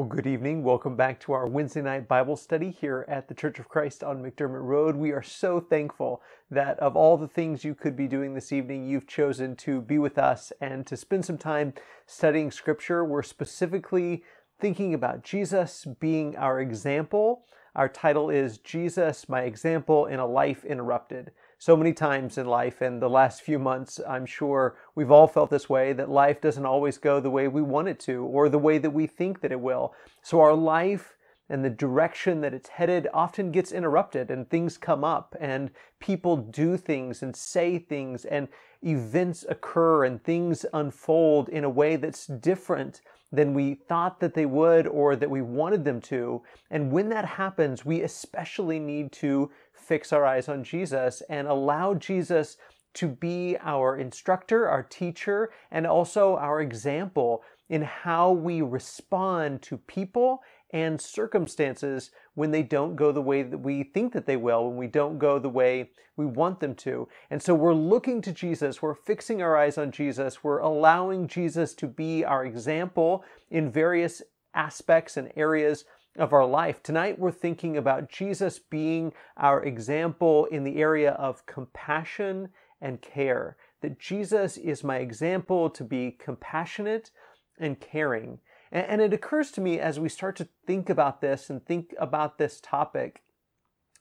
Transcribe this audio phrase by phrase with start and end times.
[0.00, 0.64] Well, good evening.
[0.64, 4.22] Welcome back to our Wednesday night Bible study here at the Church of Christ on
[4.22, 4.96] McDermott Road.
[4.96, 8.88] We are so thankful that of all the things you could be doing this evening,
[8.88, 11.74] you've chosen to be with us and to spend some time
[12.06, 13.04] studying Scripture.
[13.04, 14.24] We're specifically
[14.58, 17.44] thinking about Jesus being our example.
[17.76, 21.30] Our title is Jesus, My Example in a Life Interrupted
[21.60, 25.50] so many times in life and the last few months i'm sure we've all felt
[25.50, 28.58] this way that life doesn't always go the way we want it to or the
[28.58, 29.94] way that we think that it will.
[30.22, 31.16] So our life
[31.48, 36.36] and the direction that it's headed often gets interrupted and things come up and people
[36.36, 38.48] do things and say things and
[38.82, 43.00] events occur and things unfold in a way that's different
[43.32, 46.42] than we thought that they would or that we wanted them to.
[46.70, 51.94] And when that happens, we especially need to fix our eyes on Jesus and allow
[51.94, 52.56] Jesus
[52.94, 59.78] to be our instructor, our teacher, and also our example in how we respond to
[59.78, 64.68] people and circumstances when they don't go the way that we think that they will,
[64.68, 67.08] when we don't go the way we want them to.
[67.30, 71.74] And so we're looking to Jesus, we're fixing our eyes on Jesus, we're allowing Jesus
[71.74, 74.22] to be our example in various
[74.54, 75.84] aspects and areas
[76.16, 76.82] of our life.
[76.82, 82.48] Tonight, we're thinking about Jesus being our example in the area of compassion
[82.80, 83.56] and care.
[83.80, 87.10] That Jesus is my example to be compassionate
[87.58, 88.40] and caring.
[88.72, 92.38] And, it occurs to me as we start to think about this and think about
[92.38, 93.22] this topic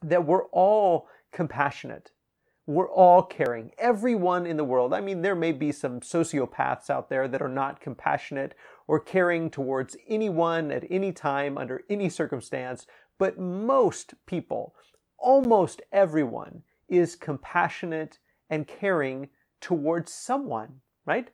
[0.01, 2.11] that we're all compassionate
[2.69, 3.71] we're all caring.
[3.79, 4.93] Everyone in the world.
[4.93, 8.53] I mean, there may be some sociopaths out there that are not compassionate
[8.87, 12.85] or caring towards anyone at any time under any circumstance,
[13.17, 14.75] but most people,
[15.17, 18.19] almost everyone, is compassionate
[18.51, 21.31] and caring towards someone, right?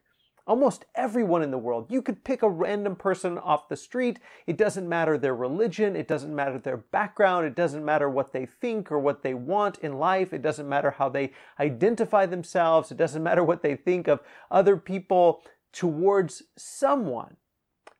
[0.47, 1.87] Almost everyone in the world.
[1.89, 4.19] You could pick a random person off the street.
[4.45, 5.95] It doesn't matter their religion.
[5.95, 7.47] It doesn't matter their background.
[7.47, 10.33] It doesn't matter what they think or what they want in life.
[10.33, 12.91] It doesn't matter how they identify themselves.
[12.91, 14.19] It doesn't matter what they think of
[14.51, 15.41] other people
[15.73, 17.37] towards someone.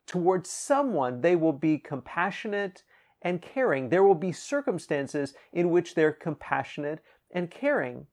[0.06, 2.84] Towards someone, they will be compassionate
[3.22, 3.88] and caring.
[3.88, 7.00] There will be circumstances in which they're compassionate
[7.32, 8.06] and caring.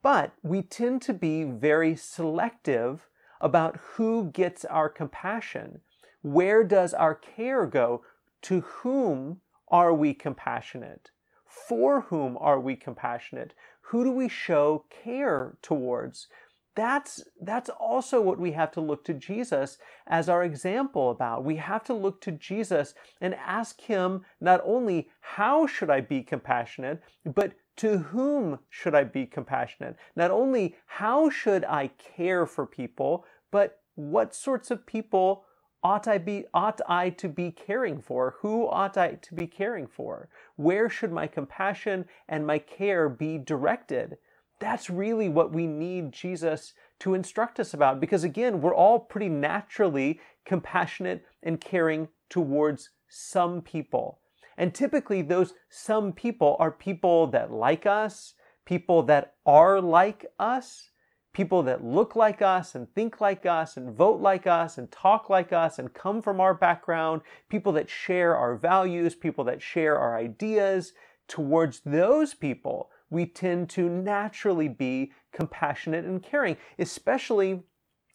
[0.00, 3.08] But we tend to be very selective
[3.40, 5.80] about who gets our compassion.
[6.22, 8.02] Where does our care go?
[8.42, 11.10] To whom are we compassionate?
[11.44, 13.54] For whom are we compassionate?
[13.88, 16.28] Who do we show care towards?
[16.74, 21.44] That's, that's also what we have to look to Jesus as our example about.
[21.44, 26.22] We have to look to Jesus and ask him not only how should I be
[26.22, 29.96] compassionate, but to whom should I be compassionate?
[30.14, 35.44] Not only how should I care for people, but what sorts of people
[35.82, 38.36] ought I be ought I to be caring for?
[38.40, 40.28] Who ought I to be caring for?
[40.56, 44.16] Where should my compassion and my care be directed?
[44.60, 49.28] That's really what we need Jesus to instruct us about because again, we're all pretty
[49.28, 54.20] naturally compassionate and caring towards some people.
[54.56, 58.34] And typically those some people are people that like us,
[58.64, 60.90] people that are like us,
[61.32, 65.28] people that look like us and think like us and vote like us and talk
[65.28, 69.98] like us and come from our background, people that share our values, people that share
[69.98, 70.92] our ideas,
[71.28, 77.62] towards those people, we tend to naturally be compassionate and caring, especially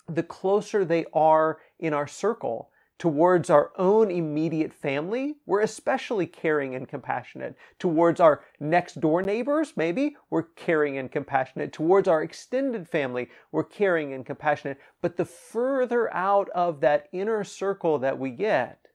[0.08, 2.69] the closer they are in our circle
[3.00, 7.56] towards our own immediate family, we're especially caring and compassionate.
[7.80, 11.72] Towards our next door neighbors, maybe, we're caring and compassionate.
[11.72, 14.78] Towards our extended family, we're caring and compassionate.
[15.02, 18.90] But the further out of that inner circle that we get,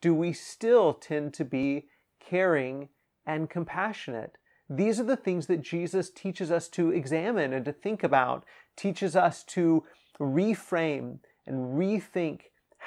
[0.00, 2.88] do we still tend to be caring
[3.26, 4.38] and compassionate?
[4.68, 8.44] These are the things that Jesus teaches us to examine and to think about,
[8.76, 9.84] teaches us to
[10.18, 12.40] reframe and rethink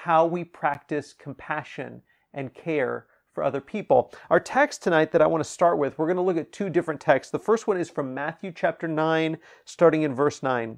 [0.04, 2.02] how we practice compassion
[2.34, 4.12] and care for other people.
[4.30, 6.70] Our text tonight that I want to start with, we're going to look at two
[6.70, 7.32] different texts.
[7.32, 10.78] The first one is from Matthew chapter 9, starting in verse 9.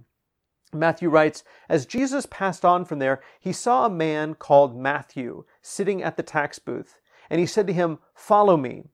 [0.74, 6.02] Matthew writes, As Jesus passed on from there, he saw a man called Matthew sitting
[6.02, 8.86] at the tax booth, and he said to him, Follow me.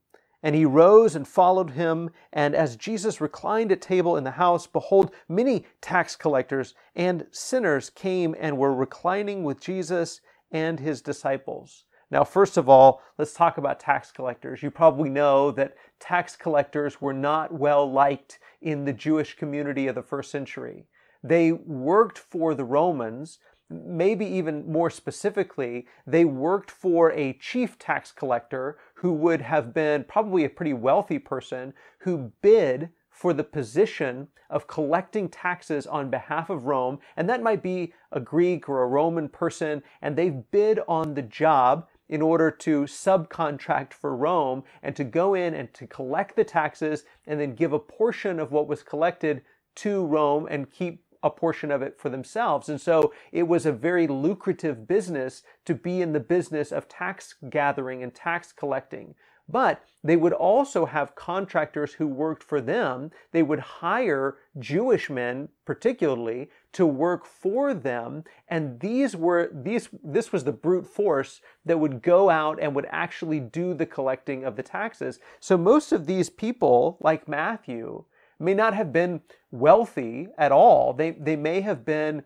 [0.43, 2.11] And he rose and followed him.
[2.31, 7.89] And as Jesus reclined at table in the house, behold, many tax collectors and sinners
[7.89, 11.85] came and were reclining with Jesus and his disciples.
[12.09, 14.63] Now, first of all, let's talk about tax collectors.
[14.63, 19.95] You probably know that tax collectors were not well liked in the Jewish community of
[19.95, 20.85] the first century.
[21.21, 28.11] They worked for the Romans maybe even more specifically, they worked for a chief tax
[28.11, 34.27] collector who would have been probably a pretty wealthy person who bid for the position
[34.49, 36.99] of collecting taxes on behalf of Rome.
[37.17, 41.21] And that might be a Greek or a Roman person, and they bid on the
[41.21, 46.45] job in order to subcontract for Rome and to go in and to collect the
[46.45, 49.41] taxes and then give a portion of what was collected
[49.75, 52.69] to Rome and keep a portion of it for themselves.
[52.69, 57.35] And so it was a very lucrative business to be in the business of tax
[57.49, 59.15] gathering and tax collecting.
[59.49, 63.11] But they would also have contractors who worked for them.
[63.31, 68.25] They would hire Jewish men, particularly, to work for them.
[68.49, 72.87] And these were, these, this was the brute force that would go out and would
[72.89, 75.19] actually do the collecting of the taxes.
[75.39, 78.03] So most of these people, like Matthew,
[78.39, 80.93] may not have been wealthy at all.
[80.93, 82.23] They, they may have been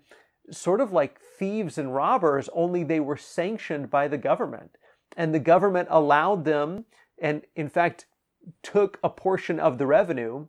[0.51, 4.77] sort of like thieves and robbers, only they were sanctioned by the government.
[5.15, 6.85] And the government allowed them,
[7.21, 8.05] and in fact,
[8.63, 10.47] took a portion of the revenue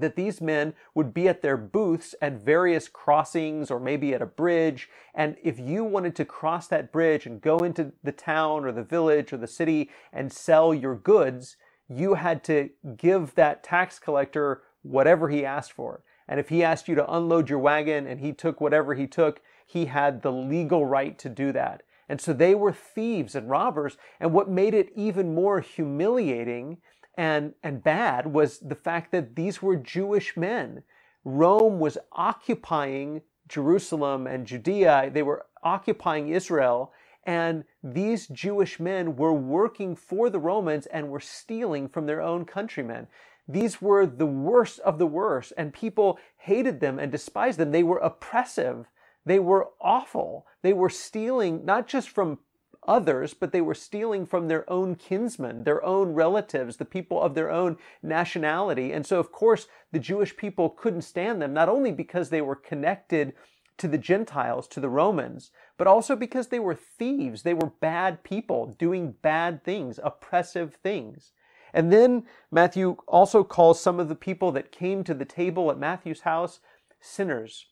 [0.00, 4.26] that these men would be at their booths at various crossings or maybe at a
[4.26, 4.88] bridge.
[5.14, 8.82] And if you wanted to cross that bridge and go into the town or the
[8.82, 11.56] village or the city and sell your goods,
[11.88, 16.02] you had to give that tax collector whatever he asked for.
[16.28, 19.40] And if he asked you to unload your wagon and he took whatever he took,
[19.66, 21.82] he had the legal right to do that.
[22.08, 23.96] And so they were thieves and robbers.
[24.20, 26.78] And what made it even more humiliating
[27.16, 30.82] and, and bad was the fact that these were Jewish men.
[31.24, 35.10] Rome was occupying Jerusalem and Judea.
[35.12, 36.92] They were occupying Israel.
[37.24, 42.44] And these Jewish men were working for the Romans and were stealing from their own
[42.44, 43.06] countrymen.
[43.46, 47.72] These were the worst of the worst, and people hated them and despised them.
[47.72, 48.86] They were oppressive.
[49.26, 50.46] They were awful.
[50.62, 52.38] They were stealing not just from
[52.86, 57.34] others, but they were stealing from their own kinsmen, their own relatives, the people of
[57.34, 58.92] their own nationality.
[58.92, 62.56] And so, of course, the Jewish people couldn't stand them, not only because they were
[62.56, 63.34] connected
[63.76, 67.42] to the Gentiles, to the Romans, but also because they were thieves.
[67.42, 71.32] They were bad people doing bad things, oppressive things.
[71.74, 72.22] And then
[72.52, 76.60] Matthew also calls some of the people that came to the table at Matthew's house
[77.00, 77.66] sinners.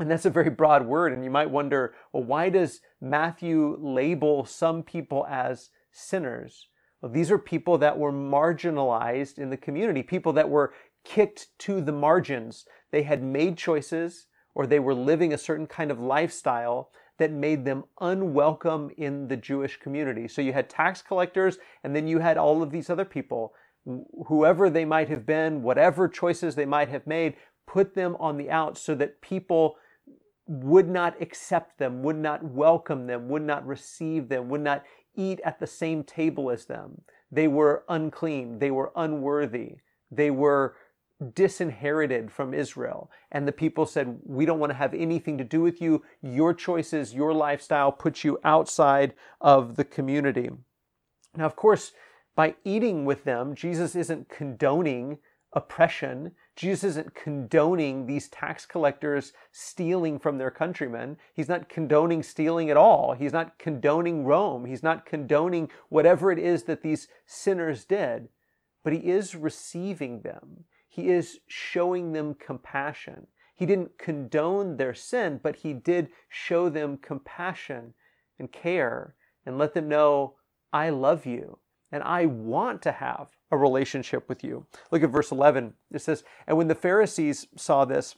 [0.00, 1.12] And that's a very broad word.
[1.12, 6.68] And you might wonder, well, why does Matthew label some people as sinners?
[7.00, 10.74] Well, these are people that were marginalized in the community, people that were
[11.04, 12.66] kicked to the margins.
[12.90, 16.90] They had made choices or they were living a certain kind of lifestyle
[17.20, 20.26] that made them unwelcome in the Jewish community.
[20.26, 23.52] So you had tax collectors, and then you had all of these other people,
[24.26, 27.36] whoever they might have been, whatever choices they might have made,
[27.66, 29.76] put them on the out so that people
[30.46, 34.82] would not accept them, would not welcome them, would not receive them, would not
[35.14, 37.02] eat at the same table as them.
[37.30, 39.76] They were unclean, they were unworthy,
[40.10, 40.74] they were
[41.34, 43.10] disinherited from Israel.
[43.30, 46.02] And the people said, We don't want to have anything to do with you.
[46.22, 50.50] Your choices, your lifestyle puts you outside of the community.
[51.36, 51.92] Now, of course,
[52.34, 55.18] by eating with them, Jesus isn't condoning
[55.52, 56.32] oppression.
[56.56, 61.16] Jesus isn't condoning these tax collectors stealing from their countrymen.
[61.34, 63.14] He's not condoning stealing at all.
[63.14, 64.64] He's not condoning Rome.
[64.64, 68.28] He's not condoning whatever it is that these sinners did.
[68.82, 70.64] But he is receiving them.
[70.92, 73.28] He is showing them compassion.
[73.54, 77.94] He didn't condone their sin, but he did show them compassion
[78.40, 79.14] and care
[79.46, 80.34] and let them know,
[80.72, 81.58] I love you
[81.92, 84.66] and I want to have a relationship with you.
[84.90, 85.74] Look at verse 11.
[85.92, 88.16] It says, And when the Pharisees saw this,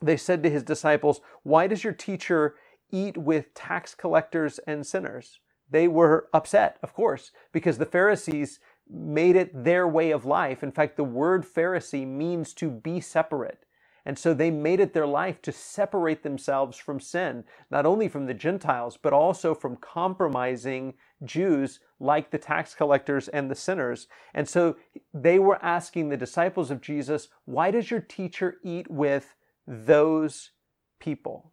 [0.00, 2.54] they said to his disciples, Why does your teacher
[2.92, 5.40] eat with tax collectors and sinners?
[5.68, 10.62] They were upset, of course, because the Pharisees made it their way of life.
[10.62, 13.64] In fact, the word Pharisee means to be separate.
[14.04, 18.26] And so they made it their life to separate themselves from sin, not only from
[18.26, 24.06] the Gentiles, but also from compromising Jews like the tax collectors and the sinners.
[24.32, 24.76] And so
[25.12, 29.34] they were asking the disciples of Jesus, why does your teacher eat with
[29.66, 30.52] those
[31.00, 31.50] people?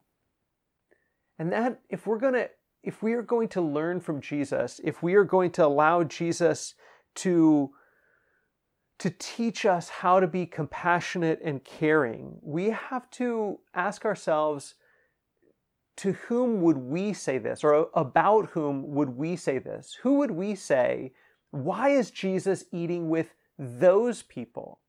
[1.39, 2.49] And that, if we're going to,
[2.83, 6.75] if we are going to learn from Jesus, if we are going to allow Jesus
[7.15, 7.71] to
[8.99, 14.75] to teach us how to be compassionate and caring, we have to ask ourselves
[15.97, 19.97] to whom would we say this or about whom would we say this?
[20.03, 21.11] Who would we say,
[21.51, 24.79] why is Jesus eating with those people?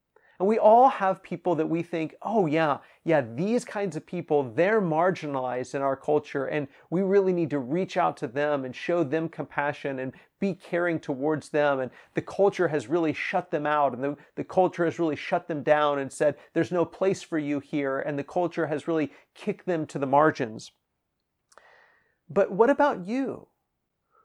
[0.45, 4.43] And we all have people that we think, oh, yeah, yeah, these kinds of people,
[4.43, 8.77] they're marginalized in our culture, and we really need to reach out to them and
[8.77, 11.81] show them compassion and be caring towards them.
[11.81, 15.49] And the culture has really shut them out, and the, the culture has really shut
[15.49, 19.11] them down and said, there's no place for you here, and the culture has really
[19.35, 20.73] kicked them to the margins.
[22.29, 23.49] But what about you?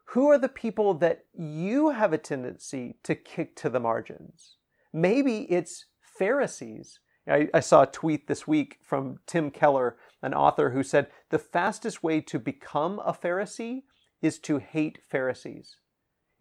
[0.08, 4.58] Who are the people that you have a tendency to kick to the margins?
[4.92, 5.86] Maybe it's
[6.20, 7.00] Pharisees.
[7.26, 11.38] I, I, saw a tweet this week from Tim Keller, an author, who said the
[11.38, 13.84] fastest way to become a Pharisee
[14.20, 15.78] is to hate Pharisees.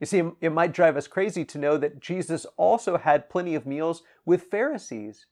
[0.01, 3.65] You see, it might drive us crazy to know that Jesus also had plenty of
[3.65, 5.27] meals with Pharisees.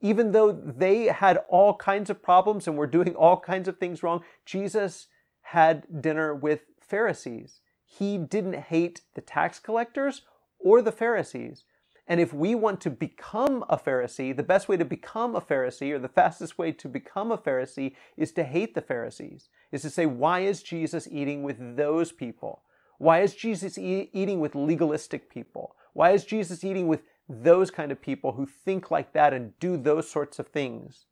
[0.00, 4.02] Even though they had all kinds of problems and were doing all kinds of things
[4.02, 5.08] wrong, Jesus
[5.42, 7.60] had dinner with Pharisees.
[7.84, 10.22] He didn't hate the tax collectors
[10.58, 11.64] or the Pharisees.
[12.10, 15.92] And if we want to become a Pharisee, the best way to become a Pharisee,
[15.92, 19.90] or the fastest way to become a Pharisee, is to hate the Pharisees, is to
[19.90, 22.62] say, why is Jesus eating with those people?
[22.98, 25.76] Why is Jesus e- eating with legalistic people?
[25.92, 29.76] Why is Jesus eating with those kind of people who think like that and do
[29.76, 31.06] those sorts of things?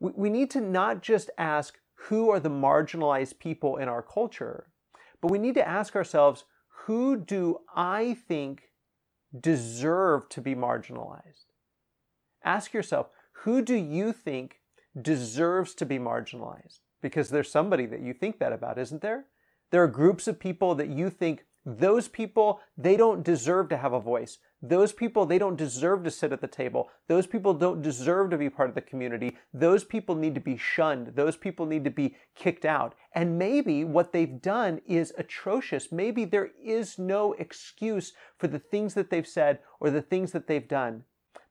[0.00, 4.68] We, we need to not just ask who are the marginalized people in our culture,
[5.20, 6.44] but we need to ask ourselves,
[6.86, 8.71] who do I think
[9.38, 11.46] deserve to be marginalized?
[12.44, 13.08] Ask yourself,
[13.44, 14.60] who do you think
[15.00, 16.80] deserves to be marginalized?
[17.00, 19.26] Because there's somebody that you think that about, isn't there?
[19.70, 23.92] There are groups of people that you think those people, they don't deserve to have
[23.92, 24.38] a voice.
[24.64, 26.88] Those people, they don't deserve to sit at the table.
[27.08, 29.36] Those people don't deserve to be part of the community.
[29.52, 31.16] Those people need to be shunned.
[31.16, 32.94] Those people need to be kicked out.
[33.12, 35.90] And maybe what they've done is atrocious.
[35.90, 40.46] Maybe there is no excuse for the things that they've said or the things that
[40.46, 41.02] they've done.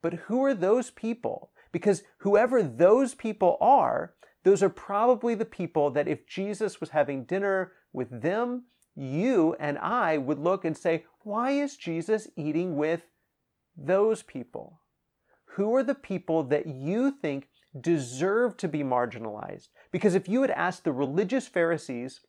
[0.02, 1.52] But who are those people?
[1.74, 4.14] Because whoever those people are,
[4.44, 8.64] those are probably the people that if Jesus was having dinner with them,
[8.96, 13.02] you and I would look and say, why is Jesus eating with
[13.78, 14.82] those people?
[15.56, 17.50] Who are the people that you think
[17.80, 19.70] deserve to be marginalized?
[19.92, 22.22] Because if you had asked the religious Pharisees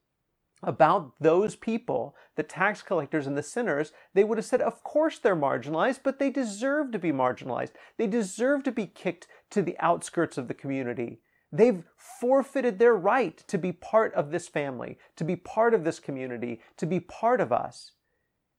[0.62, 5.18] about those people, the tax collectors and the sinners, they would have said, of course
[5.18, 7.72] they're marginalized, but they deserve to be marginalized.
[7.96, 11.20] They deserve to be kicked to the outskirts of the community.
[11.50, 11.84] They've
[12.20, 16.60] forfeited their right to be part of this family, to be part of this community,
[16.78, 17.92] to be part of us.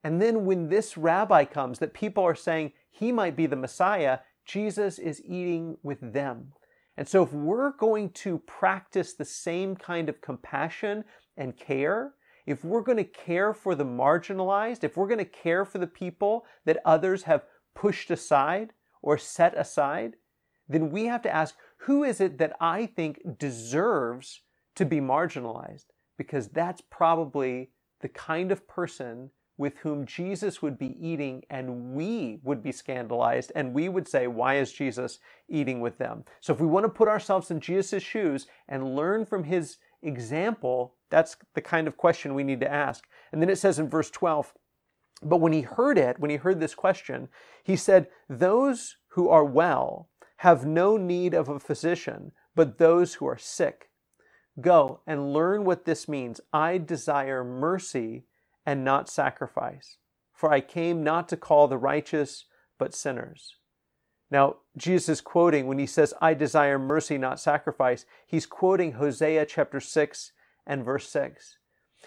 [0.04, 4.20] And then when this rabbi comes that people are saying he might be the Messiah,
[4.46, 6.54] Jesus is eating with them.
[6.98, 11.06] And so if we're going to practice the same kind of compassion
[11.38, 12.14] and care,
[12.46, 15.88] if we're going to care for the marginalized, if we're going to care for the
[15.88, 20.16] people that others have pushed aside or set aside,
[20.68, 24.42] then we have to ask, who is it that I think deserves
[24.76, 25.86] to be marginalized?
[26.18, 32.40] Because that's probably the kind of person with whom Jesus would be eating and we
[32.44, 36.24] would be scandalized and we would say, Why is Jesus eating with them?
[36.40, 40.96] So if we want to put ourselves in Jesus' shoes and learn from his example,
[41.10, 43.06] that's the kind of question we need to ask.
[43.32, 44.54] And then it says in verse 12,
[45.22, 47.30] but when he heard it, when he heard this question,
[47.64, 53.26] he said, Those who are well have no need of a physician, but those who
[53.28, 53.90] are sick.
[54.60, 56.42] Go and learn what this means.
[56.52, 58.26] I desire mercy
[58.66, 59.98] and not sacrifice.
[60.34, 62.46] For I came not to call the righteous,
[62.78, 63.56] but sinners.
[64.32, 69.46] Now, Jesus is quoting when he says, I desire mercy, not sacrifice, he's quoting Hosea
[69.46, 70.32] chapter 6
[70.66, 71.58] and verse 6.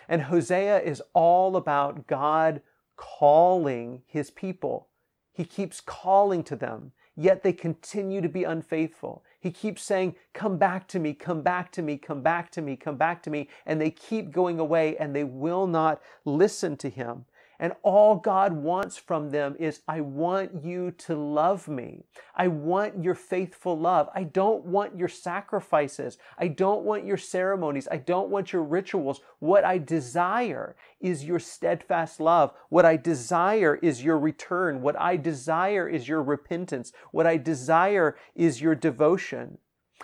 [0.09, 2.63] And Hosea is all about God
[2.97, 4.89] calling his people.
[5.33, 9.25] He keeps calling to them, yet they continue to be unfaithful.
[9.41, 12.77] He keeps saying, Come back to me, come back to me, come back to me,
[12.77, 13.49] come back to me.
[13.65, 17.25] And they keep going away and they will not listen to him.
[17.59, 22.05] And all God wants from them is, I want you to love me.
[22.35, 24.09] I want your faithful love.
[24.15, 26.19] I don't want your sacrifices.
[26.39, 27.89] I don't want your ceremonies.
[27.91, 29.21] I don't want your rituals.
[29.39, 32.53] What I desire is your steadfast love.
[32.69, 34.83] What I desire is your return.
[34.83, 36.93] What I desire is your repentance.
[37.13, 39.59] What I desire is your devotion.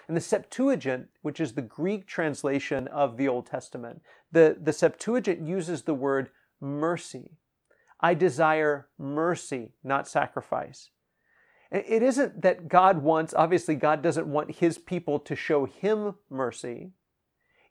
[0.08, 5.46] And the Septuagint, which is the Greek translation of the Old Testament, the, the Septuagint
[5.46, 6.30] uses the word
[6.60, 7.32] mercy.
[8.02, 10.90] I desire mercy, not sacrifice.
[11.70, 16.90] It isn't that God wants, obviously, God doesn't want his people to show him mercy.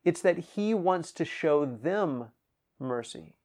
[0.03, 2.29] It's that he wants to show them
[2.79, 3.35] mercy.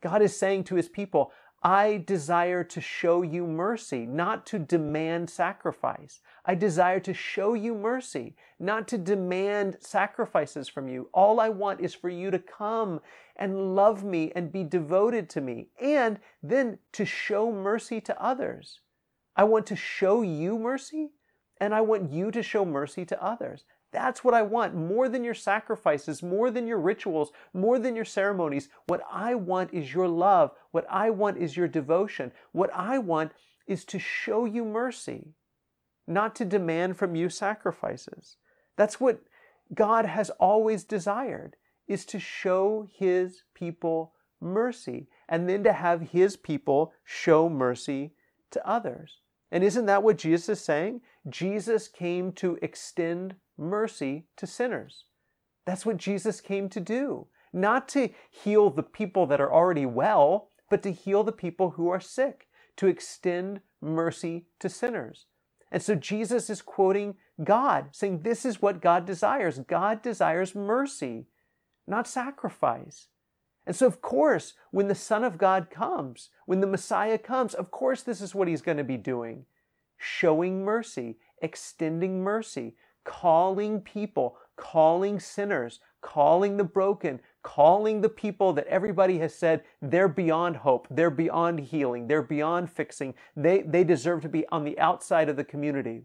[0.00, 1.32] God is saying to his people,
[1.64, 6.20] I desire to show you mercy, not to demand sacrifice.
[6.44, 11.08] I desire to show you mercy, not to demand sacrifices from you.
[11.14, 13.00] All I want is for you to come
[13.36, 18.80] and love me and be devoted to me, and then to show mercy to others.
[19.36, 21.10] I want to show you mercy,
[21.60, 23.64] and I want you to show mercy to others.
[23.92, 28.06] That's what I want more than your sacrifices, more than your rituals, more than your
[28.06, 28.70] ceremonies.
[28.86, 30.52] What I want is your love.
[30.70, 32.32] What I want is your devotion.
[32.52, 33.32] What I want
[33.66, 35.34] is to show you mercy,
[36.06, 38.36] not to demand from you sacrifices.
[38.76, 39.20] That's what
[39.74, 41.56] God has always desired
[41.86, 48.14] is to show his people mercy and then to have his people show mercy
[48.50, 49.18] to others.
[49.50, 51.02] And isn't that what Jesus is saying?
[51.28, 55.04] Jesus came to extend mercy to sinners.
[55.66, 57.26] That's what Jesus came to do.
[57.52, 61.88] Not to heal the people that are already well, but to heal the people who
[61.88, 65.26] are sick, to extend mercy to sinners.
[65.70, 69.58] And so Jesus is quoting God, saying, This is what God desires.
[69.60, 71.26] God desires mercy,
[71.86, 73.08] not sacrifice.
[73.66, 77.70] And so, of course, when the Son of God comes, when the Messiah comes, of
[77.70, 79.46] course, this is what he's going to be doing
[80.02, 88.66] showing mercy, extending mercy, calling people, calling sinners, calling the broken, calling the people that
[88.66, 94.22] everybody has said they're beyond hope, they're beyond healing, they're beyond fixing, they, they deserve
[94.22, 96.04] to be on the outside of the community.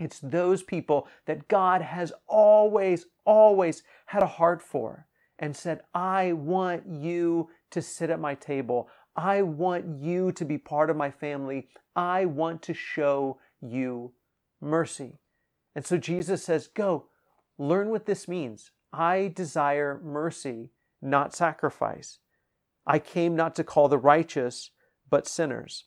[0.00, 5.06] It's those people that God has always, always had a heart for
[5.38, 8.88] and said, I want you to sit at my table.
[9.16, 11.68] I want you to be part of my family.
[11.94, 14.12] I want to show you
[14.60, 15.18] mercy.
[15.74, 17.06] And so Jesus says, Go,
[17.58, 18.70] learn what this means.
[18.92, 20.70] I desire mercy,
[21.02, 22.18] not sacrifice.
[22.86, 24.70] I came not to call the righteous,
[25.10, 25.84] but sinners.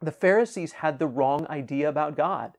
[0.00, 2.52] The Pharisees had the wrong idea about God.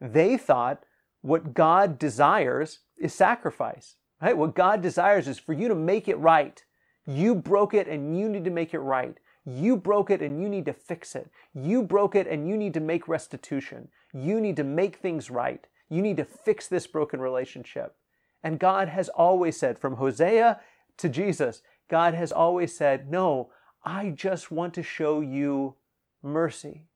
[0.00, 0.84] They thought
[1.22, 3.96] what God desires is sacrifice.
[4.22, 4.36] Right?
[4.36, 6.64] What God desires is for you to make it right.
[7.06, 9.18] You broke it and you need to make it right.
[9.44, 11.30] You broke it and you need to fix it.
[11.52, 13.88] You broke it and you need to make restitution.
[14.14, 15.66] You need to make things right.
[15.88, 17.96] You need to fix this broken relationship.
[18.42, 20.60] And God has always said, from Hosea
[20.98, 23.50] to Jesus, God has always said, No,
[23.84, 25.76] I just want to show you
[26.22, 26.86] mercy.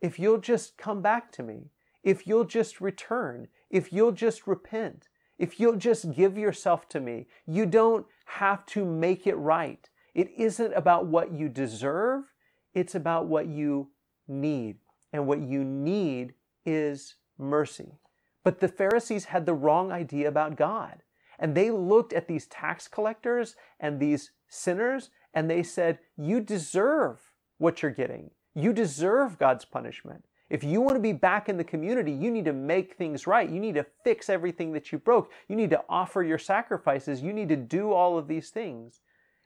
[0.00, 1.70] If you'll just come back to me,
[2.02, 7.26] if you'll just return, if you'll just repent, if you'll just give yourself to me,
[7.46, 9.88] you don't have to make it right.
[10.14, 12.24] It isn't about what you deserve,
[12.74, 13.88] it's about what you
[14.28, 14.76] need.
[15.12, 16.34] And what you need
[16.66, 17.92] is mercy.
[18.44, 21.02] But the Pharisees had the wrong idea about God.
[21.38, 27.32] And they looked at these tax collectors and these sinners and they said, You deserve
[27.58, 28.30] what you're getting.
[28.54, 30.24] You deserve God's punishment.
[30.50, 33.48] If you want to be back in the community, you need to make things right.
[33.48, 35.32] You need to fix everything that you broke.
[35.48, 37.22] You need to offer your sacrifices.
[37.22, 39.00] You need to do all of these things.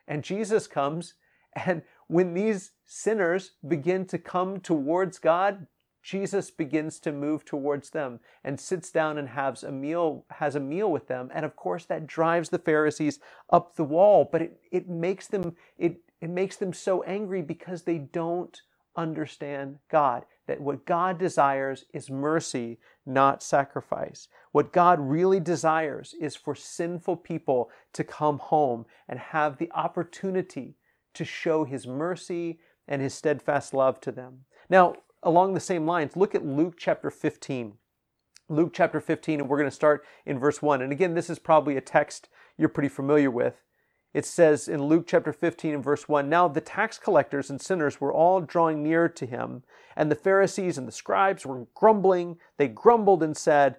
[0.07, 1.15] And Jesus comes,
[1.67, 5.67] and when these sinners begin to come towards God,
[6.09, 10.61] Jesus begins to move towards them and sits down and has a meal, has a
[10.61, 11.31] meal with them.
[11.35, 15.55] And of course, that drives the Pharisees up the wall, but it, it makes them,
[15.77, 18.59] it, it makes them so angry because they don't
[18.97, 20.25] understand God.
[20.47, 24.29] That what God desires is mercy, not sacrifice.
[24.53, 30.77] What God really desires is for sinful people to come home and have the opportunity
[31.13, 34.47] to show his mercy and his steadfast love to them.
[34.71, 37.75] Now, along the same lines, look at Luke chapter 15.
[38.49, 40.81] Luke chapter 15, and we're going to start in verse 1.
[40.81, 43.63] And again, this is probably a text you're pretty familiar with.
[44.15, 48.01] It says in Luke chapter 15 and verse 1 Now the tax collectors and sinners
[48.01, 49.65] were all drawing near to him,
[49.97, 52.39] and the Pharisees and the scribes were grumbling.
[52.57, 53.77] They grumbled and said,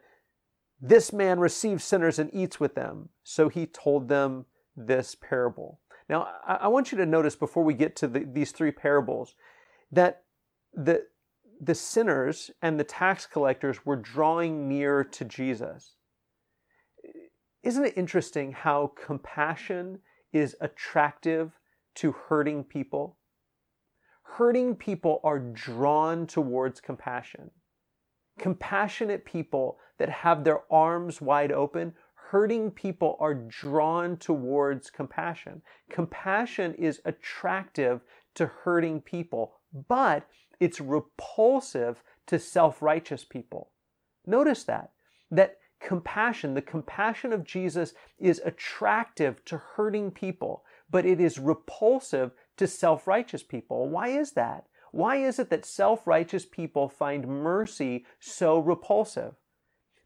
[0.80, 3.10] This man receives sinners and eats with them.
[3.24, 4.46] So he told them
[4.78, 5.80] this parable.
[6.08, 9.36] Now, I, want you to notice before we get to the, these three parables
[9.92, 10.24] that
[10.74, 11.06] the,
[11.60, 15.96] the sinners and the tax collectors were drawing near to Jesus.
[17.64, 20.00] Isn't it interesting how compassion
[20.32, 21.52] is attractive
[21.96, 23.18] to hurting people?
[24.24, 27.52] Hurting people are drawn towards compassion.
[28.38, 35.62] Compassionate people that have their arms wide open, hurting people are drawn towards compassion.
[35.90, 38.00] Compassion is attractive
[38.36, 39.56] to hurting people,
[39.90, 40.26] but
[40.60, 43.72] it's repulsive to self righteous people.
[44.26, 44.92] Notice that,
[45.32, 52.32] that compassion, the compassion of Jesus is attractive to hurting people, but it is repulsive
[52.58, 53.90] to self righteous people.
[53.90, 54.66] Why is that?
[54.92, 59.36] Why is it that self righteous people find mercy so repulsive?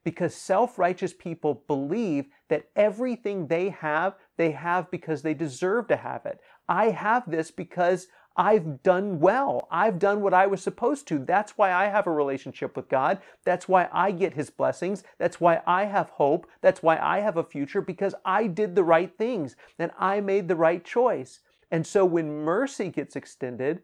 [0.04, 5.96] Because self righteous people believe that everything they have, they have because they deserve to
[5.96, 6.40] have it.
[6.68, 9.68] I have this because I've done well.
[9.70, 11.20] I've done what I was supposed to.
[11.20, 13.20] That's why I have a relationship with God.
[13.46, 15.04] That's why I get His blessings.
[15.20, 16.48] That's why I have hope.
[16.62, 20.48] That's why I have a future because I did the right things and I made
[20.48, 21.42] the right choice.
[21.70, 23.82] And so when mercy gets extended,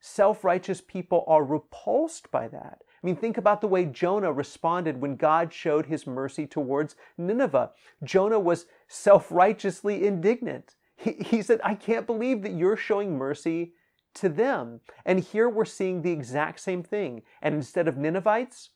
[0.00, 2.78] self righteous people are repulsed by that.
[3.02, 7.70] I mean, think about the way Jonah responded when God showed his mercy towards Nineveh.
[8.02, 10.74] Jonah was self righteously indignant.
[11.20, 13.72] He, said, I can't believe that you're showing mercy
[14.14, 14.80] to them.
[15.04, 17.22] And here we're seeing the exact same thing.
[17.42, 18.70] And instead of Ninevites,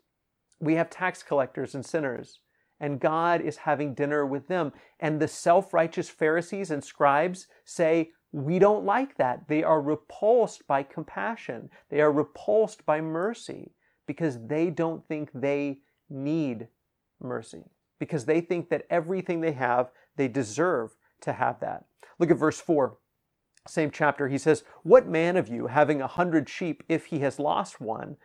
[0.60, 2.40] we have tax collectors and sinners.
[2.80, 4.72] And God is having dinner with them.
[5.00, 9.48] And the self righteous Pharisees and scribes say, We don't like that.
[9.48, 13.72] They are repulsed by compassion, they are repulsed by mercy
[14.06, 15.78] because they don't think they
[16.10, 16.66] need
[17.20, 17.64] mercy,
[18.00, 21.84] because they think that everything they have, they deserve to have that.
[22.18, 22.96] Look at verse 4.
[23.66, 27.38] Same chapter, he says, What man of you, having a hundred sheep, if he has
[27.38, 28.16] lost one,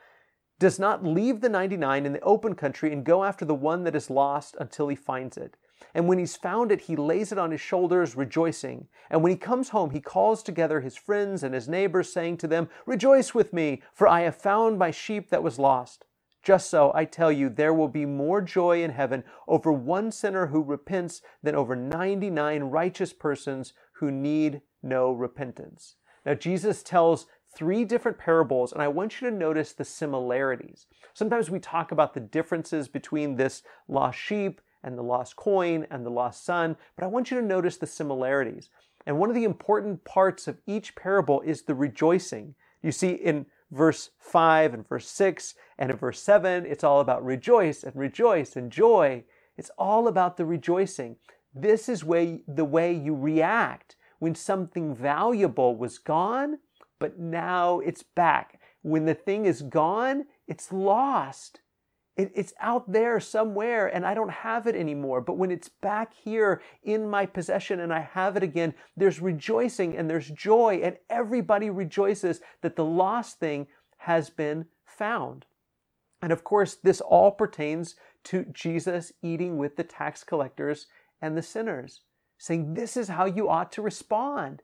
[0.59, 3.95] does not leave the 99 in the open country and go after the one that
[3.95, 5.55] is lost until he finds it?
[5.93, 8.87] And when he's found it, he lays it on his shoulders, rejoicing.
[9.11, 12.47] And when he comes home, he calls together his friends and his neighbors, saying to
[12.47, 16.05] them, Rejoice with me, for I have found my sheep that was lost.
[16.47, 20.47] Just so, I tell you, there will be more joy in heaven over one sinner
[20.47, 25.97] who repents than over 99 righteous persons who need no repentance.
[26.25, 30.87] Now, Jesus tells three different parables, and I want you to notice the similarities.
[31.13, 36.05] Sometimes we talk about the differences between this lost sheep and the lost coin and
[36.05, 38.69] the lost son, but I want you to notice the similarities.
[39.05, 42.55] And one of the important parts of each parable is the rejoicing.
[42.81, 47.23] You see, in verse 5 and verse 6 and in verse 7, it's all about
[47.23, 49.23] rejoice and rejoice and joy.
[49.57, 51.17] It's all about the rejoicing.
[51.53, 56.59] This is way, the way you react when something valuable was gone,
[56.99, 58.59] but now it's back.
[58.81, 61.61] When the thing is gone, it's lost.
[62.17, 65.21] It, it's out there somewhere and I don't have it anymore.
[65.21, 69.95] But when it's back here in my possession and I have it again, there's rejoicing
[69.95, 75.45] and there's joy, and everybody rejoices that the lost thing has been found.
[76.21, 80.87] And of course, this all pertains to Jesus eating with the tax collectors
[81.21, 82.01] and the sinners,
[82.37, 84.63] saying, This is how you ought to respond.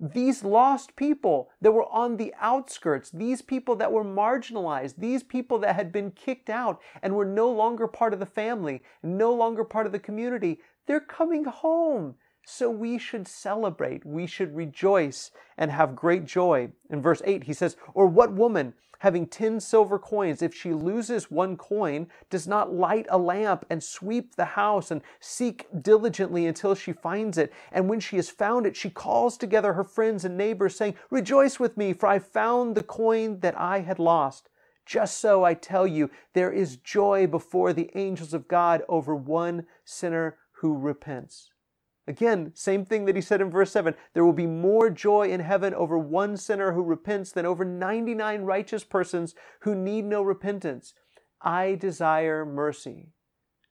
[0.00, 5.58] These lost people that were on the outskirts, these people that were marginalized, these people
[5.60, 9.64] that had been kicked out and were no longer part of the family, no longer
[9.64, 12.16] part of the community, they're coming home.
[12.44, 16.72] So we should celebrate, we should rejoice and have great joy.
[16.90, 21.30] In verse 8, he says, Or what woman having 10 silver coins, if she loses
[21.30, 26.74] one coin, does not light a lamp and sweep the house and seek diligently until
[26.74, 27.52] she finds it.
[27.70, 31.60] And when she has found it, she calls together her friends and neighbors, saying, Rejoice
[31.60, 34.48] with me, for I found the coin that I had lost.
[34.86, 39.66] Just so I tell you, there is joy before the angels of God over one
[39.84, 41.50] sinner who repents.
[42.06, 45.40] Again, same thing that he said in verse 7 there will be more joy in
[45.40, 50.92] heaven over one sinner who repents than over 99 righteous persons who need no repentance.
[51.40, 53.12] I desire mercy,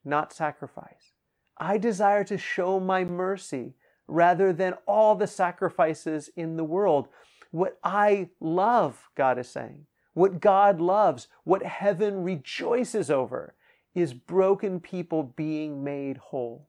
[0.03, 1.13] not sacrifice.
[1.57, 3.75] I desire to show my mercy
[4.07, 7.07] rather than all the sacrifices in the world.
[7.51, 13.53] What I love, God is saying, what God loves, what heaven rejoices over,
[13.93, 16.67] is broken people being made whole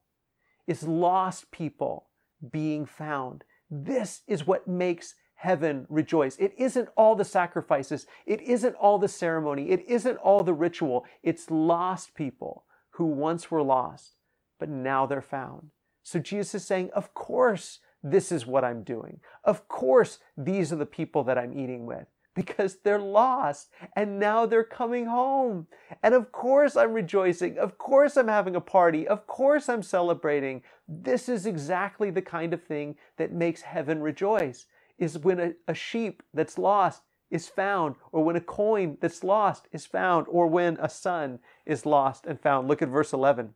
[0.66, 2.08] is lost people
[2.50, 3.44] being found.
[3.70, 6.36] This is what makes heaven rejoice.
[6.36, 11.04] It isn't all the sacrifices, it isn't all the ceremony, it isn't all the ritual.
[11.22, 14.16] It's lost people who once were lost,
[14.58, 15.70] but now they're found.
[16.02, 19.20] So Jesus is saying, Of course, this is what I'm doing.
[19.44, 24.44] Of course, these are the people that I'm eating with because they're lost and now
[24.46, 25.66] they're coming home.
[26.02, 27.58] And of course I'm rejoicing.
[27.58, 29.06] Of course I'm having a party.
[29.06, 30.62] Of course I'm celebrating.
[30.88, 34.66] This is exactly the kind of thing that makes heaven rejoice
[34.98, 39.66] is when a, a sheep that's lost is found or when a coin that's lost
[39.72, 42.68] is found or when a son is lost and found.
[42.68, 43.54] Look at verse 11.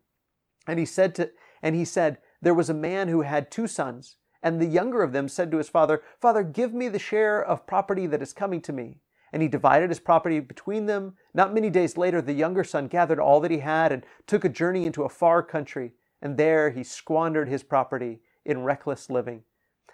[0.67, 4.17] And he said to and he said there was a man who had two sons
[4.41, 7.67] and the younger of them said to his father, Father, give me the share of
[7.67, 8.97] property that is coming to me.
[9.31, 11.13] And he divided his property between them.
[11.33, 14.49] Not many days later, the younger son gathered all that he had and took a
[14.49, 15.93] journey into a far country.
[16.21, 19.43] And there he squandered his property in reckless living.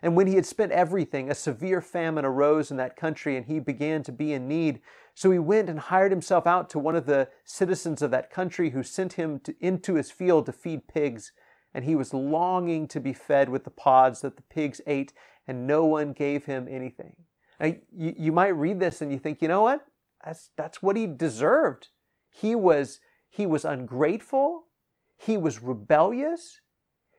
[0.02, 3.60] And when he had spent everything, a severe famine arose in that country, and he
[3.60, 4.82] began to be in need.
[5.16, 8.70] So he went and hired himself out to one of the citizens of that country,
[8.70, 11.32] who sent him to, into his field to feed pigs.
[11.76, 15.12] And he was longing to be fed with the pods that the pigs ate,
[15.46, 17.18] and no one gave him anything.
[17.60, 19.86] Now, you, you might read this and you think, you know what?
[20.24, 21.90] That's, that's what he deserved.
[22.30, 24.68] He was, he was ungrateful.
[25.18, 26.62] He was rebellious.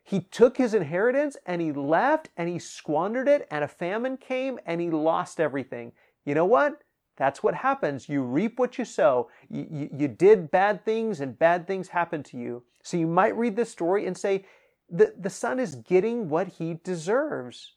[0.03, 4.59] He took his inheritance and he left and he squandered it, and a famine came
[4.65, 5.93] and he lost everything.
[6.25, 6.81] You know what?
[7.19, 8.09] That's what happens.
[8.09, 9.29] You reap what you sow.
[9.51, 12.63] You, you, you, did bad things and bad things happened to you.
[12.87, 14.45] So you might read this story and say,
[14.89, 17.75] the, the son is getting what he deserves.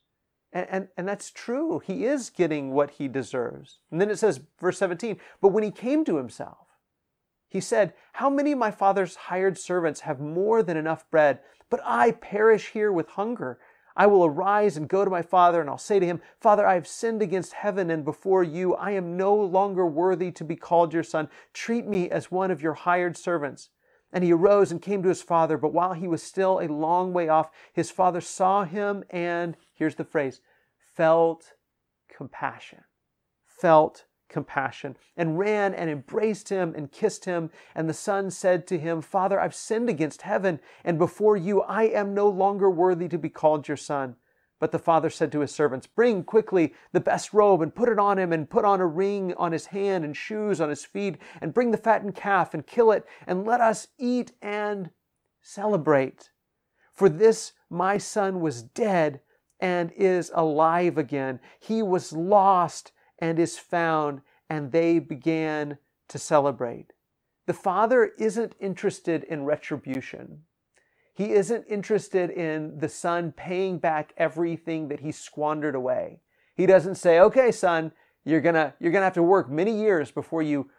[0.53, 1.79] And, and, and that's true.
[1.79, 3.79] He is getting what he deserves.
[3.89, 6.67] And then it says, verse 17, but when he came to himself,
[7.47, 11.39] he said, How many of my father's hired servants have more than enough bread,
[11.71, 13.57] but I perish here with hunger?
[13.95, 16.75] I will arise and go to my father, and I'll say to him, Father, I
[16.75, 18.75] have sinned against heaven and before you.
[18.75, 21.29] I am no longer worthy to be called your son.
[21.51, 23.69] Treat me as one of your hired servants.
[24.11, 27.13] And he arose and came to his father, but while he was still a long
[27.13, 30.41] way off, his father saw him and, here's the phrase,
[30.95, 31.53] felt
[32.07, 32.83] compassion.
[33.45, 37.49] Felt compassion and ran and embraced him and kissed him.
[37.75, 41.61] And the son said to him, Father, I've sinned against heaven and before you.
[41.63, 44.15] I am no longer worthy to be called your son.
[44.59, 47.97] But the father said to his servants, Bring quickly the best robe and put it
[47.97, 51.17] on him, and put on a ring on his hand and shoes on his feet,
[51.41, 54.91] and bring the fattened calf and kill it, and let us eat and
[55.41, 56.31] celebrate.
[56.93, 59.21] For this my son was dead
[59.59, 61.39] and is alive again.
[61.59, 65.77] He was lost and is found, and they began
[66.09, 66.93] to celebrate.
[67.45, 70.43] The Father isn't interested in retribution.
[71.19, 76.21] He isn't interested in the Son paying back everything that he squandered away.
[76.55, 77.91] He doesn't say, okay, son,
[78.23, 80.69] you're gonna, you're gonna have to work many years before you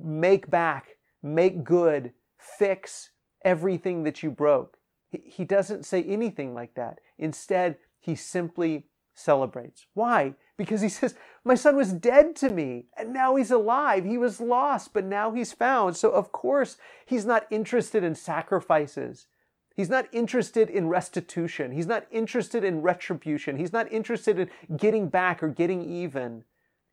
[0.00, 0.90] make back,
[1.24, 3.10] make good, fix
[3.44, 4.76] everything that you broke.
[5.10, 7.00] He doesn't say anything like that.
[7.18, 9.86] Instead, he simply celebrates.
[9.94, 10.34] Why?
[10.56, 14.04] Because he says, My son was dead to me, and now he's alive.
[14.04, 15.96] He was lost, but now he's found.
[15.96, 19.26] So, of course, he's not interested in sacrifices.
[19.74, 21.72] He's not interested in restitution.
[21.72, 23.56] He's not interested in retribution.
[23.56, 26.44] He's not interested in getting back or getting even.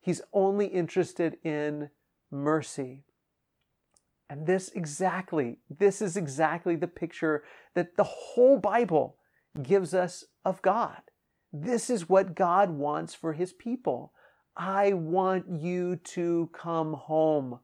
[0.01, 1.91] He's only interested in
[2.31, 3.03] mercy.
[4.29, 7.43] And this exactly, this is exactly the picture
[7.75, 9.17] that the whole Bible
[9.61, 11.01] gives us of God.
[11.53, 14.13] This is what God wants for his people.
[14.55, 17.59] I want you to come home.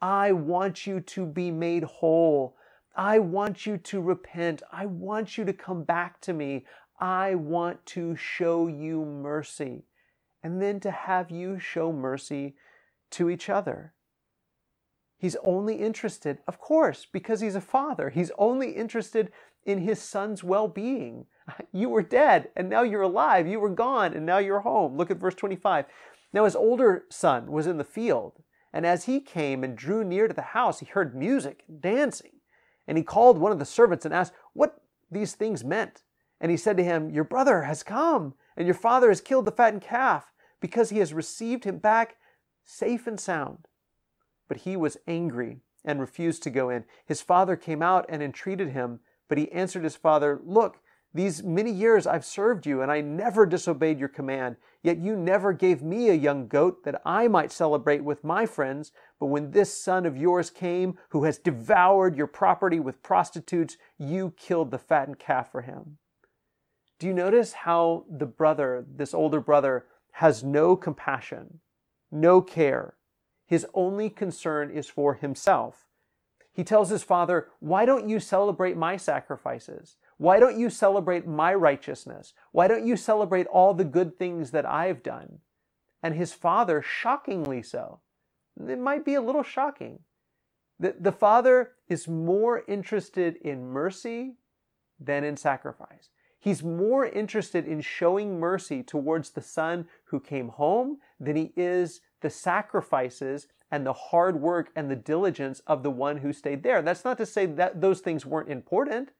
[0.00, 2.56] I want you to be made whole.
[2.96, 4.62] I want you to repent.
[4.72, 6.64] I want you to come back to me.
[6.98, 9.84] I want to show you mercy.
[10.42, 12.56] And then to have you show mercy
[13.12, 13.94] to each other.
[15.18, 19.30] He's only interested, of course, because he's a father, he's only interested
[19.64, 21.26] in his son's well being.
[21.72, 23.48] You were dead and now you're alive.
[23.48, 24.96] You were gone and now you're home.
[24.96, 25.84] Look at verse 25.
[26.32, 30.28] Now his older son was in the field, and as he came and drew near
[30.28, 32.39] to the house, he heard music and dancing.
[32.90, 36.02] And he called one of the servants and asked what these things meant.
[36.40, 39.52] And he said to him, Your brother has come, and your father has killed the
[39.52, 42.16] fattened calf, because he has received him back
[42.64, 43.68] safe and sound.
[44.48, 46.84] But he was angry and refused to go in.
[47.06, 48.98] His father came out and entreated him,
[49.28, 50.80] but he answered his father, Look,
[51.12, 54.56] these many years I've served you, and I never disobeyed your command.
[54.82, 58.92] Yet you never gave me a young goat that I might celebrate with my friends.
[59.18, 64.34] But when this son of yours came, who has devoured your property with prostitutes, you
[64.36, 65.98] killed the fattened calf for him.
[67.00, 71.58] Do you notice how the brother, this older brother, has no compassion,
[72.12, 72.94] no care?
[73.46, 75.86] His only concern is for himself.
[76.52, 79.96] He tells his father, Why don't you celebrate my sacrifices?
[80.20, 82.34] Why don't you celebrate my righteousness?
[82.52, 85.38] Why don't you celebrate all the good things that I've done?
[86.02, 88.00] And his father, shockingly so,
[88.68, 90.00] it might be a little shocking.
[90.78, 94.34] The, the father is more interested in mercy
[95.00, 96.10] than in sacrifice.
[96.38, 102.02] He's more interested in showing mercy towards the son who came home than he is
[102.20, 106.82] the sacrifices and the hard work and the diligence of the one who stayed there.
[106.82, 109.12] That's not to say that those things weren't important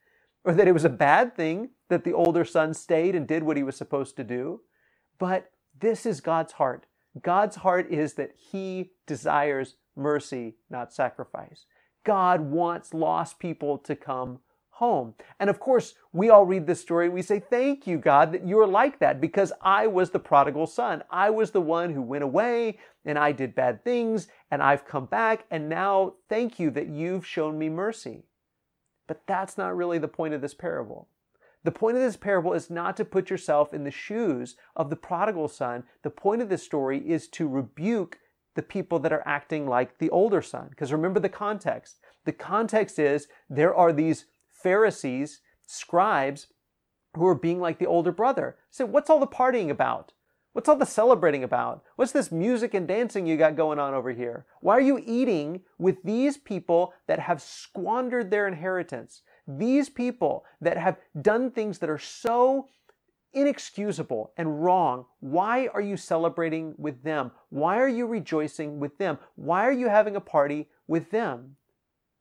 [0.44, 3.56] or that it was a bad thing that the older son stayed and did what
[3.56, 4.60] he was supposed to do.
[5.18, 6.86] But this is God's heart.
[7.20, 11.66] God's heart is that he desires mercy, not sacrifice.
[12.04, 15.14] God wants lost people to come home.
[15.38, 18.46] And of course, we all read this story and we say, Thank you, God, that
[18.46, 21.02] you're like that because I was the prodigal son.
[21.10, 25.04] I was the one who went away and I did bad things and I've come
[25.04, 25.44] back.
[25.50, 28.24] And now thank you that you've shown me mercy.
[29.10, 31.08] But that's not really the point of this parable.
[31.64, 34.94] The point of this parable is not to put yourself in the shoes of the
[34.94, 35.82] prodigal son.
[36.04, 38.20] The point of this story is to rebuke
[38.54, 40.68] the people that are acting like the older son.
[40.70, 41.98] Because remember the context.
[42.24, 46.46] The context is there are these Pharisees, scribes,
[47.16, 48.58] who are being like the older brother.
[48.70, 50.12] So, what's all the partying about?
[50.52, 51.84] What's all the celebrating about?
[51.94, 54.46] What's this music and dancing you got going on over here?
[54.60, 59.22] Why are you eating with these people that have squandered their inheritance?
[59.46, 62.66] These people that have done things that are so
[63.32, 65.06] inexcusable and wrong.
[65.20, 67.30] Why are you celebrating with them?
[67.50, 69.18] Why are you rejoicing with them?
[69.36, 71.56] Why are you having a party with them?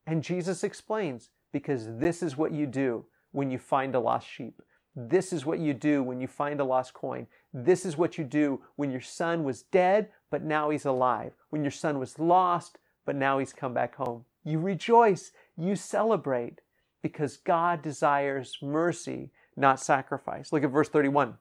[0.06, 4.62] And Jesus explains because this is what you do when you find a lost sheep.
[5.08, 7.28] This is what you do when you find a lost coin.
[7.54, 11.32] This is what you do when your son was dead, but now he's alive.
[11.52, 14.26] When your son was lost, but now he's come back home.
[14.44, 16.60] You rejoice, you celebrate,
[17.02, 20.52] because God desires mercy not sacrifice.
[20.52, 21.36] Look at verse 31.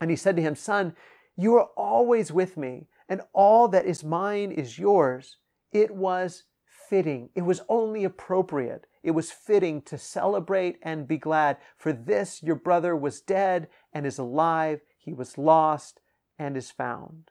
[0.00, 0.94] And he said to him, Son,
[1.36, 5.36] you are always with me, and all that is mine is yours.
[5.70, 6.44] It was
[6.92, 7.30] fitting.
[7.34, 8.86] It was only appropriate.
[9.02, 11.56] It was fitting to celebrate and be glad.
[11.78, 14.82] For this your brother was dead and is alive.
[14.98, 16.00] He was lost
[16.38, 17.30] and is found.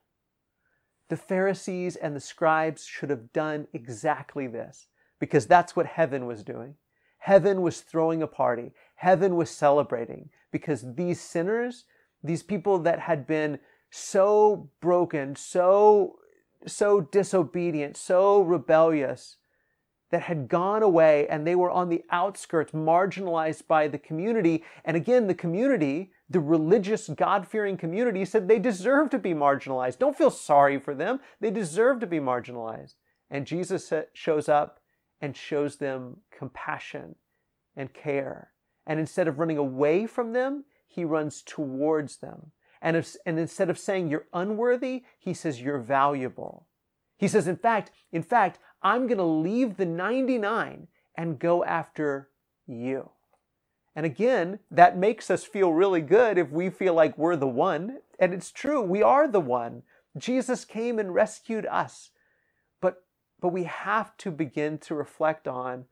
[1.09, 4.87] The Pharisees and the scribes should have done exactly this
[5.19, 6.73] because that's what heaven was doing.
[7.19, 8.71] Heaven was throwing a party.
[8.95, 11.85] Heaven was celebrating because these sinners,
[12.23, 13.59] these people that had been
[13.91, 16.15] so broken, so,
[16.65, 19.37] so disobedient, so rebellious,
[20.11, 24.63] that had gone away and they were on the outskirts, marginalized by the community.
[24.85, 29.99] And again, the community, the religious, God fearing community, said they deserve to be marginalized.
[29.99, 31.19] Don't feel sorry for them.
[31.39, 32.95] They deserve to be marginalized.
[33.29, 34.81] And Jesus shows up
[35.21, 37.15] and shows them compassion
[37.75, 38.51] and care.
[38.85, 42.51] And instead of running away from them, he runs towards them.
[42.81, 46.67] And, if, and instead of saying you're unworthy, he says you're valuable.
[47.17, 52.29] He says, in fact, in fact, I'm going to leave the 99 and go after
[52.67, 53.09] you.
[53.95, 57.97] And again, that makes us feel really good if we feel like we're the one.
[58.19, 59.83] And it's true, we are the one.
[60.17, 62.11] Jesus came and rescued us.
[62.79, 63.03] But,
[63.41, 65.85] but we have to begin to reflect on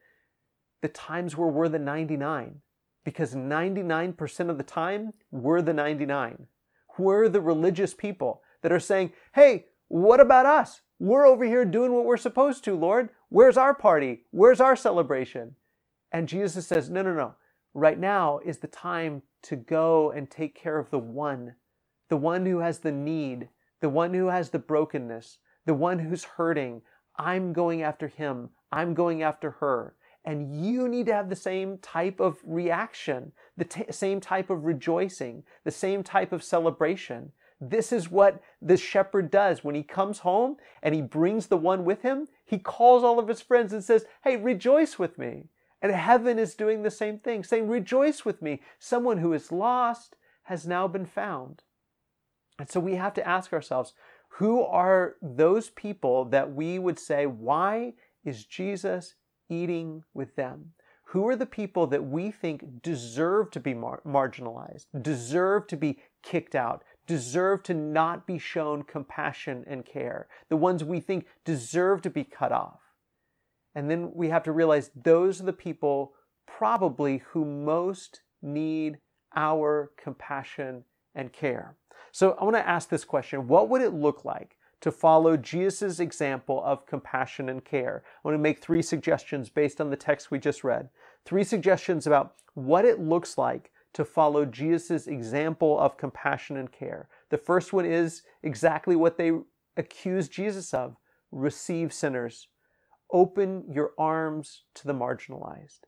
[0.81, 2.61] the times where we're the 99
[3.03, 6.47] because 99% of the time we're the 99.
[6.97, 10.81] We're the religious people that are saying, hey, what about us?
[10.99, 13.09] We're over here doing what we're supposed to, Lord.
[13.29, 14.21] Where's our party?
[14.31, 15.55] Where's our celebration?
[16.11, 17.35] And Jesus says, no, no, no.
[17.73, 21.55] Right now is the time to go and take care of the one,
[22.09, 23.49] the one who has the need,
[23.81, 26.81] the one who has the brokenness, the one who's hurting.
[27.17, 28.49] I'm going after him.
[28.71, 29.95] I'm going after her.
[30.25, 34.65] And you need to have the same type of reaction, the t- same type of
[34.65, 37.31] rejoicing, the same type of celebration.
[37.61, 41.83] This is what the shepherd does when he comes home and he brings the one
[41.83, 42.27] with him.
[42.45, 45.49] He calls all of his friends and says, Hey, rejoice with me.
[45.81, 48.61] And heaven is doing the same thing, saying, Rejoice with me.
[48.79, 51.63] Someone who is lost has now been found.
[52.57, 53.93] And so we have to ask ourselves,
[54.33, 57.93] who are those people that we would say, Why
[58.23, 59.15] is Jesus
[59.49, 60.73] eating with them?
[61.05, 65.97] Who are the people that we think deserve to be mar- marginalized, deserve to be
[66.21, 70.27] kicked out, deserve to not be shown compassion and care?
[70.47, 72.79] The ones we think deserve to be cut off.
[73.73, 76.13] And then we have to realize those are the people
[76.45, 78.99] probably who most need
[79.35, 80.83] our compassion
[81.15, 81.75] and care.
[82.11, 85.99] So I want to ask this question What would it look like to follow Jesus'
[85.99, 88.03] example of compassion and care.
[88.05, 90.89] I want to make three suggestions based on the text we just read.
[91.25, 97.09] Three suggestions about what it looks like to follow Jesus' example of compassion and care.
[97.29, 99.31] The first one is exactly what they
[99.77, 100.95] accuse Jesus of
[101.31, 102.47] receive sinners,
[103.11, 105.81] open your arms to the marginalized.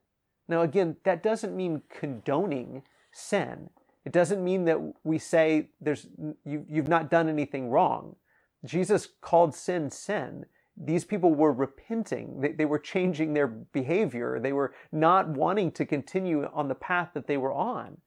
[0.47, 3.69] Now, again, that doesn't mean condoning sin.
[4.05, 6.07] It doesn't mean that we say there's
[6.43, 8.15] you, you've not done anything wrong.
[8.65, 10.45] Jesus called sin sin.
[10.77, 12.41] These people were repenting.
[12.41, 14.39] They, they were changing their behavior.
[14.39, 17.97] They were not wanting to continue on the path that they were on.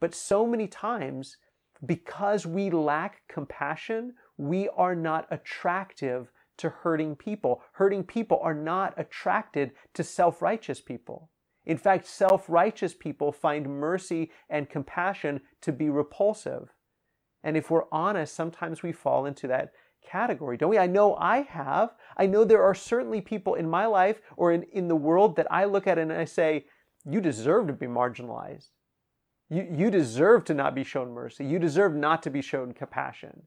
[0.00, 1.38] But so many times,
[1.84, 7.62] because we lack compassion, we are not attractive to hurting people.
[7.72, 11.30] Hurting people are not attracted to self righteous people.
[11.66, 16.74] In fact, self righteous people find mercy and compassion to be repulsive.
[17.42, 19.72] And if we're honest, sometimes we fall into that
[20.04, 20.78] category, don't we?
[20.78, 21.94] I know I have.
[22.16, 25.50] I know there are certainly people in my life or in, in the world that
[25.50, 26.66] I look at and I say,
[27.04, 28.68] you deserve to be marginalized.
[29.50, 31.44] You, you deserve to not be shown mercy.
[31.44, 33.42] You deserve not to be shown compassion.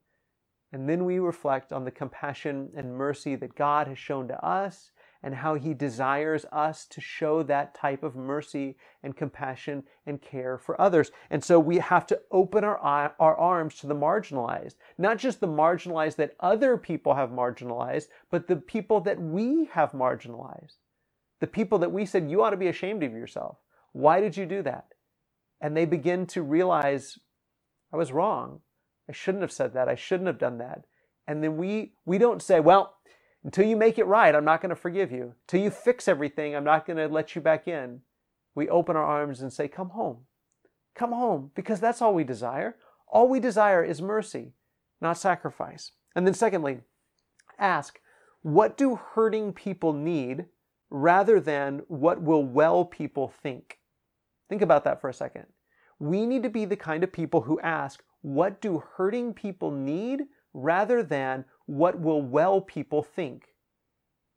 [0.71, 4.91] And then we reflect on the compassion and mercy that God has shown to us
[5.23, 10.57] and how he desires us to show that type of mercy and compassion and care
[10.57, 11.11] for others.
[11.29, 12.77] And so we have to open our,
[13.19, 18.47] our arms to the marginalized, not just the marginalized that other people have marginalized, but
[18.47, 20.75] the people that we have marginalized.
[21.39, 23.57] The people that we said, you ought to be ashamed of yourself.
[23.93, 24.87] Why did you do that?
[25.61, 27.19] And they begin to realize,
[27.93, 28.61] I was wrong.
[29.09, 29.87] I shouldn't have said that.
[29.87, 30.85] I shouldn't have done that.
[31.27, 32.95] And then we, we don't say, well,
[33.47, 35.33] until you make it right, I'm not going to forgive you.
[35.45, 38.01] Until you fix everything, I'm not going to let you back in.
[38.55, 40.25] We open our arms and say, Come home.
[40.93, 42.75] Come home, because that's all we desire.
[43.07, 44.51] All we desire is mercy,
[44.99, 45.93] not sacrifice.
[46.13, 46.81] And then, secondly,
[47.57, 48.01] ask,
[48.41, 50.47] What do hurting people need
[50.89, 53.79] rather than what will well people think?
[54.49, 55.45] Think about that for a second.
[55.99, 60.23] We need to be the kind of people who ask, What do hurting people need
[60.53, 63.49] rather than what will well people think?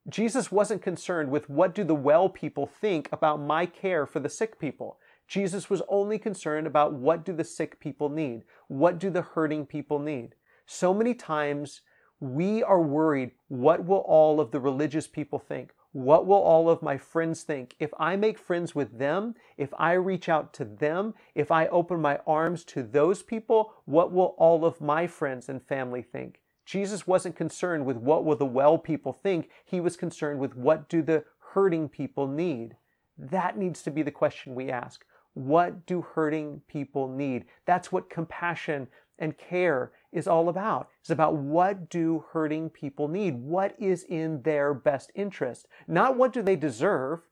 [0.09, 4.28] Jesus wasn't concerned with what do the well people think about my care for the
[4.28, 4.99] sick people.
[5.28, 8.43] Jesus was only concerned about what do the sick people need?
[8.66, 10.35] What do the hurting people need?
[10.66, 11.83] So many times
[12.18, 15.72] we are worried, what will all of the religious people think?
[15.93, 17.74] What will all of my friends think?
[17.78, 22.01] If I make friends with them, if I reach out to them, if I open
[22.01, 26.39] my arms to those people, what will all of my friends and family think?
[26.71, 29.51] Jesus wasn't concerned with what will the well people think.
[29.64, 32.77] He was concerned with what do the hurting people need.
[33.18, 35.05] That needs to be the question we ask.
[35.35, 37.47] What do hurting people need?
[37.66, 38.87] That's what compassion
[39.18, 40.89] and care is all about.
[41.01, 43.43] It's about what do hurting people need?
[43.43, 45.66] What is in their best interest?
[45.89, 47.23] Not what do they deserve,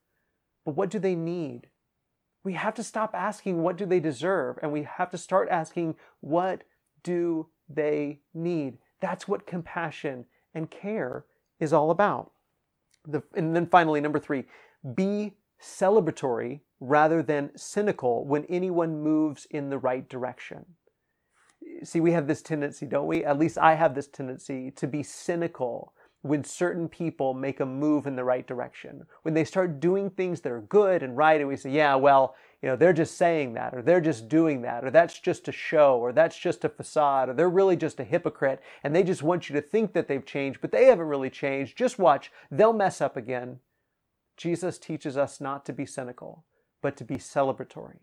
[0.64, 1.68] but what do they need?
[2.42, 5.94] We have to stop asking what do they deserve and we have to start asking
[6.18, 6.64] what
[7.04, 8.78] do they need?
[9.00, 11.24] That's what compassion and care
[11.60, 12.32] is all about.
[13.06, 14.44] The, and then finally, number three,
[14.94, 20.64] be celebratory rather than cynical when anyone moves in the right direction.
[21.82, 23.24] See, we have this tendency, don't we?
[23.24, 25.92] At least I have this tendency to be cynical
[26.22, 29.06] when certain people make a move in the right direction.
[29.22, 32.34] When they start doing things that are good and right, and we say, yeah, well,
[32.62, 35.52] you know, they're just saying that, or they're just doing that, or that's just a
[35.52, 39.22] show, or that's just a facade, or they're really just a hypocrite, and they just
[39.22, 41.78] want you to think that they've changed, but they haven't really changed.
[41.78, 43.60] Just watch, they'll mess up again.
[44.36, 46.44] Jesus teaches us not to be cynical,
[46.82, 47.98] but to be celebratory.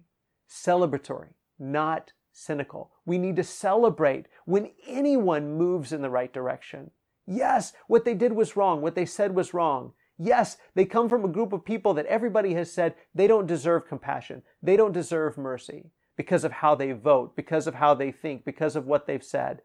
[0.49, 2.91] Celebratory, not cynical.
[3.05, 6.91] We need to celebrate when anyone moves in the right direction.
[7.27, 8.81] Yes, what they did was wrong.
[8.81, 9.93] What they said was wrong.
[10.17, 13.87] Yes, they come from a group of people that everybody has said they don't deserve
[13.87, 14.43] compassion.
[14.63, 18.75] They don't deserve mercy because of how they vote, because of how they think, because
[18.75, 19.61] of what they've said.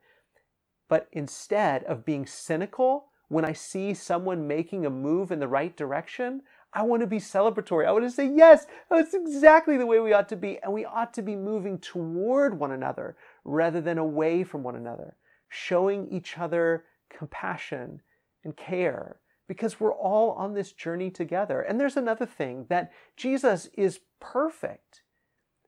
[0.88, 5.76] But instead of being cynical, when I see someone making a move in the right
[5.76, 6.42] direction,
[6.72, 7.86] I want to be celebratory.
[7.86, 10.58] I want to say, yes, that's exactly the way we ought to be.
[10.62, 15.16] And we ought to be moving toward one another rather than away from one another,
[15.48, 18.00] showing each other compassion
[18.42, 19.19] and care
[19.50, 21.60] because we're all on this journey together.
[21.60, 25.02] And there's another thing that Jesus is perfect,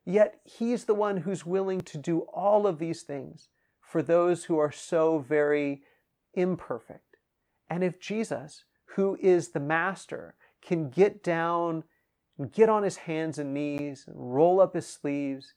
[0.05, 3.49] yet he's the one who's willing to do all of these things
[3.81, 5.81] for those who are so very
[6.33, 7.17] imperfect.
[7.69, 8.63] And if Jesus,
[8.95, 11.83] who is the master, can get down
[12.37, 15.55] and get on his hands and knees and roll up his sleeves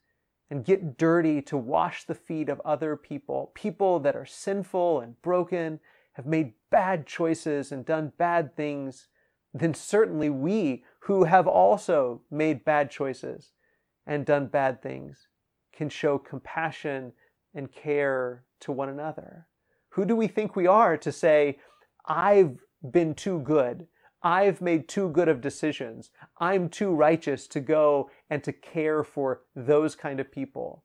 [0.50, 5.22] and get dirty to wash the feet of other people, people that are sinful and
[5.22, 5.78] broken
[6.16, 9.08] have made bad choices and done bad things,
[9.52, 13.52] then certainly we who have also made bad choices
[14.06, 15.28] and done bad things
[15.74, 17.12] can show compassion
[17.54, 19.46] and care to one another.
[19.90, 21.58] Who do we think we are to say,
[22.06, 22.60] I've
[22.90, 23.86] been too good?
[24.22, 26.10] I've made too good of decisions.
[26.38, 30.82] I'm too righteous to go and to care for those kind of people.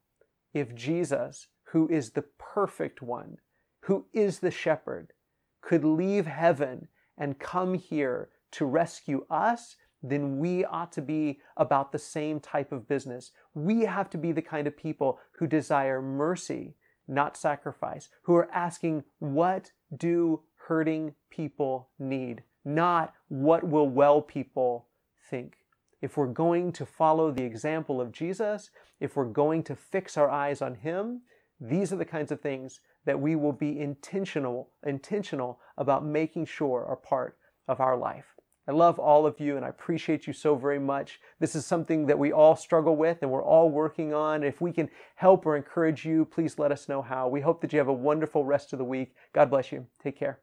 [0.53, 3.37] If Jesus, who is the perfect one,
[3.85, 5.13] who is the shepherd,
[5.61, 6.87] could leave heaven
[7.17, 12.71] and come here to rescue us, then we ought to be about the same type
[12.71, 13.31] of business.
[13.53, 16.75] We have to be the kind of people who desire mercy,
[17.07, 22.43] not sacrifice, who are asking, what do hurting people need?
[22.65, 24.87] Not what will well people
[25.29, 25.57] think.
[26.01, 30.29] if we're going to follow the example of Jesus, if we're going to fix our
[30.29, 31.21] eyes on Him,
[31.59, 36.85] these are the kinds of things that we will be intentional, intentional about making sure
[36.85, 37.37] are part
[37.67, 38.25] of our life.
[38.67, 41.19] I love all of you and I appreciate you so very much.
[41.39, 44.43] This is something that we all struggle with and we're all working on.
[44.43, 47.27] If we can help or encourage you, please let us know how.
[47.27, 49.15] We hope that you have a wonderful rest of the week.
[49.33, 49.87] God bless you.
[50.01, 50.39] Take care.